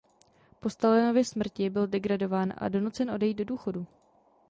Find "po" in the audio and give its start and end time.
0.59-0.69